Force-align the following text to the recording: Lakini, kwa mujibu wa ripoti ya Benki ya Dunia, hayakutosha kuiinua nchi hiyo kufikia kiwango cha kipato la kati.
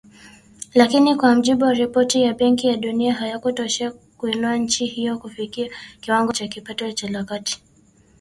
Lakini, 0.73 1.15
kwa 1.15 1.35
mujibu 1.35 1.65
wa 1.65 1.73
ripoti 1.73 2.21
ya 2.21 2.33
Benki 2.33 2.67
ya 2.67 2.77
Dunia, 2.77 3.13
hayakutosha 3.13 3.91
kuiinua 4.17 4.57
nchi 4.57 4.85
hiyo 4.85 5.17
kufikia 5.19 5.69
kiwango 5.99 6.33
cha 6.33 6.47
kipato 6.47 7.07
la 7.09 7.23
kati. 7.23 7.61